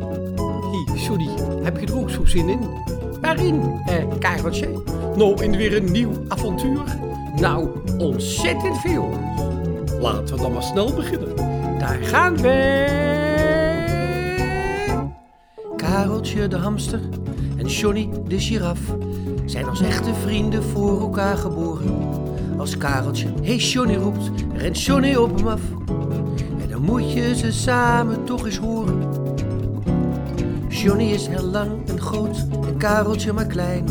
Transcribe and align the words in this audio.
Hey, 0.00 0.96
Johnny, 0.96 1.28
heb 1.62 1.80
je 1.80 1.86
er 1.86 1.98
ook 1.98 2.10
zo 2.10 2.24
zin 2.24 2.48
in? 2.48 2.60
Waarin, 3.20 3.80
eh, 3.86 4.04
Kareltje? 4.18 4.82
Nou, 5.16 5.42
in 5.42 5.56
weer 5.56 5.76
een 5.76 5.92
nieuw 5.92 6.10
avontuur? 6.28 6.80
Nou, 7.36 7.68
ontzettend 7.98 8.78
veel. 8.78 9.10
Laten 10.00 10.36
we 10.36 10.42
dan 10.42 10.52
maar 10.52 10.62
snel 10.62 10.94
beginnen. 10.94 11.36
Daar 11.78 11.98
gaan 12.02 12.36
we! 12.36 13.08
Kareltje 15.76 16.48
de 16.48 16.56
hamster 16.56 17.00
en 17.58 17.66
Johnny 17.66 18.08
de 18.28 18.40
giraf 18.40 18.80
zijn 19.44 19.68
als 19.68 19.80
echte 19.80 20.14
vrienden 20.14 20.62
voor 20.62 21.00
elkaar 21.00 21.36
geboren. 21.36 22.08
Als 22.58 22.76
Kareltje 22.76 23.28
hey 23.42 23.56
Johnny 23.56 23.94
roept, 23.94 24.30
rent 24.52 24.82
Johnny 24.82 25.14
op 25.14 25.36
hem 25.36 25.48
af. 25.48 25.60
En 26.60 26.68
dan 26.70 26.82
moet 26.82 27.12
je 27.12 27.36
ze 27.36 27.52
samen 27.52 28.24
toch 28.24 28.44
eens 28.44 28.58
horen. 28.58 29.29
Johnny 30.82 31.10
is 31.10 31.26
heel 31.26 31.44
lang 31.44 31.88
en 31.88 32.00
groot 32.00 32.46
en 32.66 32.76
Kareltje 32.76 33.32
maar 33.32 33.46
klein. 33.46 33.84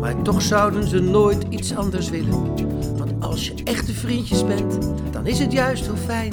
Maar 0.00 0.22
toch 0.22 0.42
zouden 0.42 0.88
ze 0.88 1.00
nooit 1.00 1.46
iets 1.48 1.76
anders 1.76 2.10
willen. 2.10 2.56
Want 2.96 3.12
als 3.20 3.46
je 3.46 3.54
echte 3.64 3.92
vriendjes 3.92 4.46
bent, 4.46 4.78
dan 5.10 5.26
is 5.26 5.38
het 5.38 5.52
juist 5.52 5.84
heel 5.84 5.96
fijn 5.96 6.30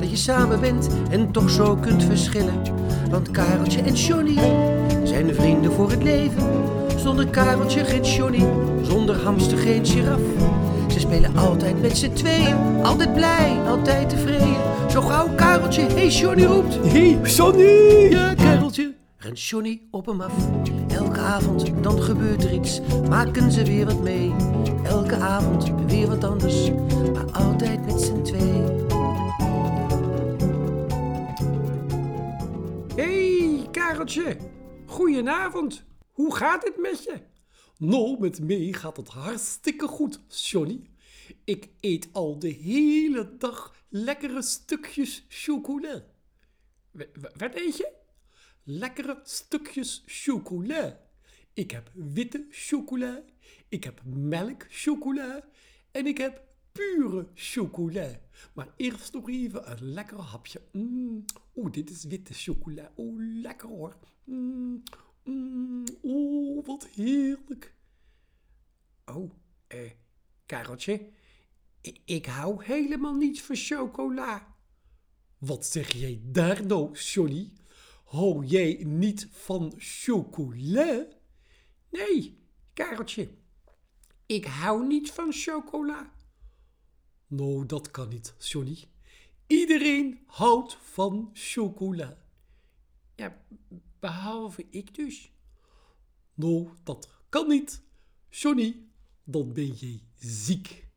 dat 0.00 0.10
je 0.10 0.16
samen 0.16 0.60
bent 0.60 0.88
en 1.10 1.30
toch 1.30 1.50
zo 1.50 1.76
kunt 1.76 2.04
verschillen. 2.04 2.62
Want 3.10 3.30
Kareltje 3.30 3.80
en 3.80 3.94
Johnny 3.94 4.38
zijn 5.04 5.34
vrienden 5.34 5.72
voor 5.72 5.90
het 5.90 6.02
leven. 6.02 6.42
Zonder 6.96 7.26
Kareltje 7.26 7.84
geen 7.84 8.02
Johnny, 8.02 8.46
zonder 8.82 9.16
hamster 9.22 9.58
geen 9.58 9.86
giraf. 9.86 10.20
Ze 10.88 11.00
spelen 11.00 11.36
altijd 11.36 11.80
met 11.80 11.96
z'n 11.96 12.12
tweeën, 12.12 12.56
altijd 12.82 13.14
blij, 13.14 13.60
altijd 13.68 14.08
tevreden. 14.08 14.56
Zo 14.90 15.00
gauw 15.00 15.28
Kareltje, 15.34 15.82
hey 15.82 16.08
Johnny 16.08 16.44
roept. 16.44 16.78
Hey, 16.82 17.18
Sonny! 17.22 18.08
Ja, 18.10 18.34
Kareltje. 18.34 19.01
Rent 19.22 19.42
Johnny 19.42 19.82
op 19.90 20.06
hem 20.06 20.20
af. 20.20 20.48
Elke 20.88 21.20
avond 21.20 21.82
dan 21.82 22.02
gebeurt 22.02 22.44
er 22.44 22.52
iets. 22.52 22.80
Maken 23.08 23.52
ze 23.52 23.64
weer 23.64 23.86
wat 23.86 24.02
mee. 24.02 24.34
Elke 24.84 25.16
avond 25.16 25.90
weer 25.90 26.06
wat 26.06 26.24
anders. 26.24 26.70
Maar 27.12 27.32
altijd 27.32 27.86
met 27.86 28.00
z'n 28.00 28.22
twee. 28.22 28.62
Hey, 32.96 33.68
Kareltje. 33.70 34.36
Goedenavond. 34.86 35.84
Hoe 36.12 36.34
gaat 36.36 36.64
het 36.64 36.76
met 36.78 37.04
je? 37.04 37.20
Nou, 37.78 38.20
met 38.20 38.40
mij 38.40 38.72
gaat 38.72 38.96
het 38.96 39.08
hartstikke 39.08 39.86
goed, 39.86 40.20
Johnny. 40.28 40.90
Ik 41.44 41.68
eet 41.80 42.08
al 42.12 42.38
de 42.38 42.48
hele 42.48 43.36
dag 43.38 43.74
lekkere 43.88 44.42
stukjes 44.42 45.26
chocola. 45.28 46.02
W- 46.90 47.02
wat 47.36 47.54
eet 47.54 47.76
je? 47.76 48.00
Lekkere 48.64 49.20
stukjes 49.22 50.02
chocola. 50.06 51.00
Ik 51.52 51.70
heb 51.70 51.90
witte 51.94 52.46
chocola, 52.50 53.22
ik 53.68 53.84
heb 53.84 54.02
melkchocola 54.04 55.44
en 55.90 56.06
ik 56.06 56.18
heb 56.18 56.42
pure 56.72 57.28
chocola. 57.34 58.20
Maar 58.54 58.68
eerst 58.76 59.12
nog 59.12 59.28
even 59.28 59.70
een 59.70 59.92
lekker 59.92 60.18
hapje. 60.18 60.62
Mm. 60.72 61.24
Oeh, 61.54 61.72
dit 61.72 61.90
is 61.90 62.04
witte 62.04 62.34
chocola. 62.34 62.92
Oeh, 62.96 63.40
lekker 63.42 63.68
hoor. 63.68 63.96
Mm. 64.24 64.82
Mm. 65.24 65.84
Oeh, 66.02 66.66
wat 66.66 66.86
heerlijk. 66.86 67.74
Oh, 69.04 69.30
eh, 69.66 69.90
Kareltje, 70.46 71.08
ik, 71.80 72.00
ik 72.04 72.26
hou 72.26 72.64
helemaal 72.64 73.14
niet 73.14 73.42
van 73.42 73.56
chocola. 73.56 74.56
Wat 75.38 75.66
zeg 75.66 75.92
jij 75.92 76.20
daar 76.24 76.66
nou, 76.66 76.98
Johnny? 76.98 77.52
Hou 78.12 78.44
jij 78.44 78.84
niet 78.84 79.28
van 79.30 79.72
chocola? 79.78 81.06
Nee, 81.88 82.38
Kareltje, 82.72 83.34
ik 84.26 84.44
hou 84.44 84.86
niet 84.86 85.10
van 85.10 85.32
chocola. 85.32 86.12
Nou, 87.26 87.66
dat 87.66 87.90
kan 87.90 88.08
niet, 88.08 88.34
Johnny. 88.38 88.84
Iedereen 89.46 90.22
houdt 90.26 90.74
van 90.76 91.30
chocola. 91.32 92.18
Ja, 93.16 93.44
behalve 94.00 94.66
ik 94.70 94.94
dus. 94.94 95.32
Nou, 96.34 96.68
dat 96.82 97.10
kan 97.28 97.48
niet. 97.48 97.82
Johnny, 98.30 98.88
dan 99.24 99.52
ben 99.52 99.72
jij 99.72 100.02
ziek. 100.18 100.88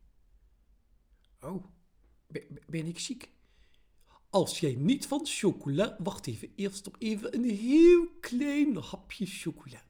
Oh, 1.40 1.64
be- 2.26 2.46
be- 2.50 2.62
ben 2.66 2.86
ik 2.86 2.98
ziek? 2.98 3.34
Als 4.30 4.60
jij 4.60 4.74
niet 4.74 5.06
van 5.06 5.20
chocola... 5.26 5.96
Wacht 5.98 6.26
even, 6.26 6.52
eerst 6.56 6.84
nog 6.84 6.94
even 6.98 7.34
een 7.34 7.50
heel 7.50 8.06
klein 8.20 8.76
hapje 8.76 9.26
chocola. 9.26 9.82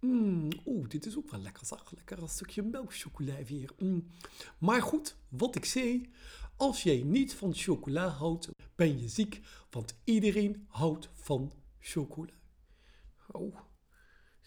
Mm, 0.00 0.48
Oeh, 0.66 0.88
dit 0.88 1.06
is 1.06 1.16
ook 1.16 1.30
wel 1.30 1.40
lekker, 1.40 1.66
zeg. 1.66 1.92
Lekker 1.94 2.22
een 2.22 2.28
stukje 2.28 2.62
melkchocola 2.62 3.44
weer. 3.46 3.70
Mm. 3.78 4.06
Maar 4.58 4.82
goed, 4.82 5.16
wat 5.28 5.56
ik 5.56 5.64
zei. 5.64 6.10
Als 6.56 6.82
jij 6.82 7.02
niet 7.02 7.34
van 7.34 7.54
chocola 7.54 8.08
houdt, 8.08 8.48
ben 8.74 9.00
je 9.00 9.08
ziek. 9.08 9.40
Want 9.70 9.94
iedereen 10.04 10.66
houdt 10.68 11.08
van 11.12 11.52
chocola. 11.80 12.32
Oh, 13.30 13.56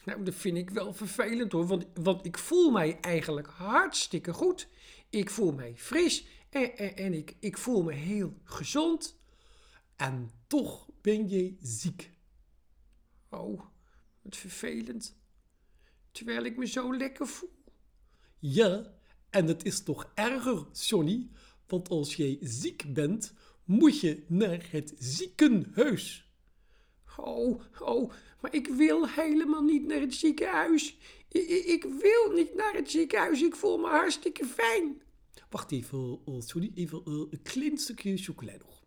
nou, 0.05 0.23
dat 0.23 0.35
vind 0.35 0.57
ik 0.57 0.69
wel 0.69 0.93
vervelend 0.93 1.51
hoor. 1.51 1.67
Want, 1.67 1.85
want 1.93 2.25
ik 2.25 2.37
voel 2.37 2.71
mij 2.71 2.99
eigenlijk 2.99 3.47
hartstikke 3.47 4.33
goed. 4.33 4.67
Ik 5.09 5.29
voel 5.29 5.51
mij 5.51 5.73
fris 5.77 6.25
en, 6.51 6.95
en, 6.95 7.13
ik, 7.13 7.35
ik 7.39 7.57
voel 7.57 7.83
me 7.83 7.93
heel 7.93 8.33
gezond. 8.43 9.19
En 9.95 10.31
toch 10.47 10.87
ben 11.01 11.29
je 11.29 11.57
ziek. 11.61 12.09
Oh, 13.29 13.61
wat 14.21 14.37
vervelend. 14.37 15.19
Terwijl 16.11 16.43
ik 16.43 16.57
me 16.57 16.67
zo 16.67 16.97
lekker 16.97 17.27
voel. 17.27 17.63
Ja, 18.39 18.93
en 19.29 19.47
het 19.47 19.63
is 19.65 19.83
nog 19.83 20.11
erger, 20.13 20.65
Johnny. 20.71 21.29
Want 21.67 21.89
als 21.89 22.15
jij 22.15 22.37
ziek 22.41 22.93
bent, 22.93 23.33
moet 23.63 23.99
je 23.99 24.23
naar 24.27 24.67
het 24.71 24.93
ziekenhuis. 24.97 26.29
Oh, 27.17 27.61
oh, 27.79 28.11
maar 28.41 28.53
ik 28.53 28.67
wil 28.67 29.07
helemaal 29.07 29.63
niet 29.63 29.85
naar 29.85 29.99
het 29.99 30.13
ziekenhuis. 30.13 30.97
Ik, 31.27 31.47
ik 31.65 31.83
wil 31.83 32.31
niet 32.33 32.55
naar 32.55 32.73
het 32.73 32.91
ziekenhuis. 32.91 33.41
Ik 33.41 33.55
voel 33.55 33.77
me 33.77 33.87
hartstikke 33.87 34.45
fijn. 34.45 35.01
Wacht 35.49 35.71
even, 35.71 36.19
uh, 36.27 36.41
sorry, 36.41 36.71
even 36.75 37.01
uh, 37.05 37.27
een 37.29 37.41
klein 37.41 37.77
stukje 37.77 38.17
chocola 38.17 38.51
nog. 38.57 38.83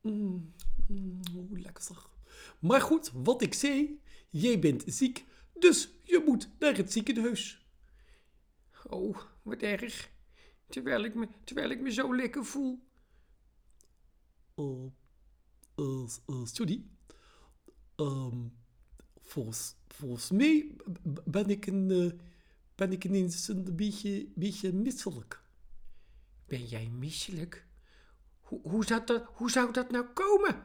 Mm, 0.00 0.52
mm, 0.88 1.20
oh, 1.36 1.58
lekker 1.58 1.82
zeg. 1.82 2.10
Maar 2.58 2.80
goed, 2.80 3.10
wat 3.14 3.42
ik 3.42 3.54
zei, 3.54 4.00
jij 4.30 4.58
bent 4.58 4.82
ziek, 4.86 5.24
dus 5.58 5.88
je 6.04 6.22
moet 6.26 6.48
naar 6.58 6.76
het 6.76 6.92
ziekenhuis. 6.92 7.66
Oh, 8.86 9.16
wat 9.42 9.62
erg. 9.62 10.10
Terwijl 10.68 11.04
ik 11.04 11.14
me, 11.14 11.28
terwijl 11.44 11.70
ik 11.70 11.80
me 11.80 11.92
zo 11.92 12.16
lekker 12.16 12.44
voel. 12.44 12.78
Uh, 14.56 14.86
uh, 15.76 16.08
uh, 16.26 16.44
sorry. 16.44 16.84
Ehm, 17.96 18.46
volgens, 19.20 19.74
volgens 19.88 20.30
mij 20.30 20.76
ben 21.24 21.50
ik, 21.50 21.66
een, 21.66 21.90
eh, 21.90 22.18
ben 22.82 22.92
ik 22.92 23.04
ineens 23.04 23.48
een 23.48 23.76
beetje, 23.76 24.28
beetje 24.34 24.72
misselijk. 24.72 25.42
Ben 26.46 26.64
jij 26.64 26.88
misselijk? 26.88 27.66
Hoe, 28.40 28.60
hoe, 28.62 28.84
zou 28.84 29.04
dat, 29.04 29.24
hoe 29.34 29.50
zou 29.50 29.72
dat 29.72 29.90
nou 29.90 30.06
komen? 30.06 30.64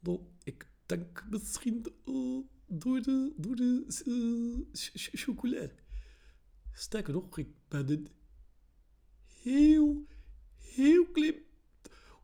Nou, 0.00 0.20
ik 0.42 0.66
denk 0.86 1.24
misschien 1.30 1.86
eh, 2.04 2.38
door 2.66 3.02
de, 3.02 3.32
door 3.36 3.56
de 3.56 3.84
ch- 4.72 4.90
ch- 4.94 5.10
chocola. 5.12 5.68
Sterker 6.72 7.12
nog, 7.12 7.38
ik 7.38 7.48
ben 7.68 7.90
een 7.90 8.08
heel, 9.42 10.06
heel 10.56 11.06
klein... 11.06 11.34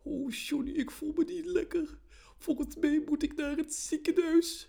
Oh, 0.02 0.30
Johnny, 0.30 0.70
ik 0.70 0.90
voel 0.90 1.12
me 1.12 1.24
niet 1.24 1.44
lekker. 1.44 1.98
Volgens 2.38 2.76
mij 2.76 3.02
moet 3.06 3.22
ik 3.22 3.34
naar 3.36 3.56
het 3.56 3.74
ziekenhuis. 3.74 4.68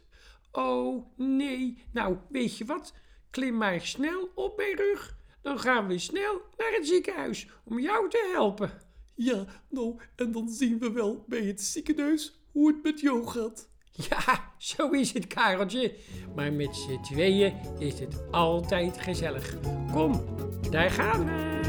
Oh, 0.51 1.17
nee. 1.17 1.83
Nou, 1.91 2.17
weet 2.29 2.57
je 2.57 2.65
wat? 2.65 2.93
Klim 3.35 3.57
maar 3.57 3.81
snel 3.81 4.29
op 4.35 4.57
mijn 4.57 4.75
rug. 4.75 5.17
Dan 5.41 5.59
gaan 5.59 5.87
we 5.87 5.97
snel 5.97 6.41
naar 6.57 6.71
het 6.71 6.87
ziekenhuis 6.87 7.47
om 7.63 7.79
jou 7.79 8.09
te 8.09 8.29
helpen. 8.33 8.71
Ja, 9.15 9.45
nou, 9.69 9.99
en 10.15 10.31
dan 10.31 10.49
zien 10.49 10.79
we 10.79 10.91
wel 10.91 11.23
bij 11.27 11.41
het 11.41 11.61
ziekenhuis 11.61 12.39
hoe 12.51 12.67
het 12.67 12.83
met 12.83 12.99
jou 12.99 13.27
gaat. 13.27 13.69
Ja, 14.09 14.53
zo 14.57 14.89
is 14.89 15.13
het, 15.13 15.27
Kareltje. 15.27 15.95
Maar 16.35 16.53
met 16.53 16.75
z'n 16.75 17.01
tweeën 17.01 17.53
is 17.79 17.99
het 17.99 18.31
altijd 18.31 18.97
gezellig. 18.97 19.55
Kom, 19.91 20.25
daar 20.69 20.91
gaan 20.91 21.25
we. 21.25 21.59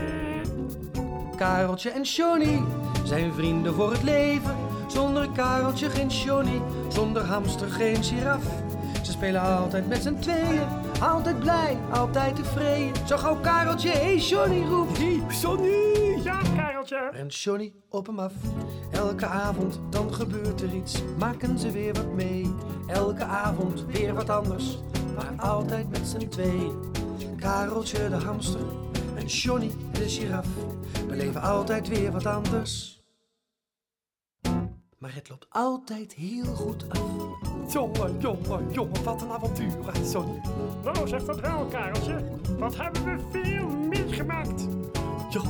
Kareltje 1.37 1.91
en 1.91 2.03
Johnny 2.03 2.63
zijn 3.05 3.33
vrienden 3.33 3.75
voor 3.75 3.93
het 3.93 4.03
leven. 4.03 4.57
Zonder 4.87 5.31
Kareltje 5.31 5.91
geen 5.91 6.09
Johnny, 6.09 6.63
zonder 6.89 7.23
hamster 7.23 7.69
geen 7.69 8.05
giraf. 8.05 8.66
Ze 9.07 9.13
spelen 9.13 9.41
altijd 9.41 9.89
met 9.89 10.03
z'n 10.03 10.19
tweeën. 10.19 10.69
Altijd 11.01 11.39
blij, 11.39 11.79
altijd 11.93 12.37
tevreden. 12.37 13.07
Zo 13.07 13.17
gauw 13.17 13.41
Kareltje, 13.41 13.89
hey 13.89 14.17
Johnny 14.17 14.65
roept. 14.65 14.99
Hey, 14.99 15.23
Johnny! 15.41 16.23
Ja, 16.23 16.41
Kareltje. 16.57 17.09
Rent 17.13 17.35
Johnny 17.37 17.73
op 17.89 18.07
hem 18.07 18.19
af. 18.19 18.33
Elke 18.91 19.27
avond 19.27 19.81
dan 19.91 20.15
gebeurt 20.15 20.61
er 20.61 20.75
iets. 20.75 21.03
Maken 21.19 21.59
ze 21.59 21.71
weer 21.71 21.95
wat 21.95 22.13
mee. 22.13 22.55
Elke 22.87 23.25
avond 23.25 23.85
weer 23.85 24.15
wat 24.15 24.31
anders. 24.31 24.79
Maar 25.15 25.49
altijd 25.51 25.91
met 25.91 26.07
z'n 26.07 26.29
tweeën. 26.29 26.73
Kareltje 27.37 28.09
de 28.09 28.17
hamster 28.17 28.67
en 29.15 29.27
Johnny 29.27 29.71
de 29.93 30.09
giraf. 30.09 30.47
Beleven 31.09 31.43
altijd 31.43 31.89
weer 31.89 32.13
wat 32.13 32.27
anders. 32.27 33.05
Maar 34.99 35.15
het 35.15 35.29
loopt 35.29 35.47
altijd 35.51 36.15
heel 36.15 36.55
goed 36.55 36.85
af. 36.89 37.56
Jongen, 37.73 38.19
jongen, 38.19 38.73
jongen, 38.73 39.05
wat 39.05 39.23
een 39.23 39.31
avontuur, 39.31 39.73
hè, 39.85 40.11
Johnny. 40.13 40.41
Nou, 40.85 41.09
zeg 41.09 41.25
dat 41.25 41.41
wel, 41.41 41.67
Kareltje. 41.67 42.25
Wat 42.59 42.77
hebben 42.77 43.05
we 43.05 43.19
veel 43.31 43.69
meegemaakt. 43.69 44.67
Ja, 45.31 45.43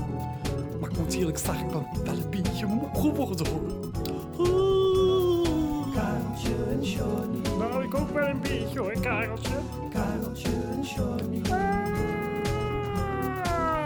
maar 0.80 0.90
ik 0.90 0.98
moet 0.98 1.14
eerlijk 1.14 1.38
zeggen, 1.38 1.66
ik 1.66 1.72
ben 1.72 1.86
wel 2.04 2.14
een 2.14 2.30
beetje 2.30 2.66
moe 2.66 2.88
geworden, 2.92 3.46
hoor. 3.46 3.60
Kareltje 5.94 6.54
en 6.70 6.82
Johnny, 6.82 7.38
Nou, 7.58 7.84
ik 7.84 7.94
ook 7.94 8.10
wel 8.10 8.28
een 8.28 8.40
beetje 8.40 8.78
hoor, 8.78 8.92
Kareltje. 9.00 9.54
Kareltje 9.90 10.48
en 10.70 10.82
Johnny, 10.82 11.40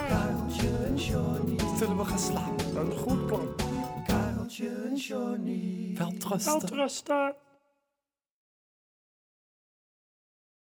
Kareltje 0.08 0.68
en 0.86 0.96
Johnny, 0.96 1.56
Zullen 1.78 1.96
we 1.96 2.04
gaan 2.04 2.18
slapen? 2.18 2.76
Een 2.76 2.92
goed 2.92 3.26
plan. 3.26 3.48
Kareltje 4.06 4.68
en 4.88 4.96
Johnny. 4.96 5.94
Wel 5.98 6.12
trusten. 6.18 6.52
Welterusten. 6.52 7.34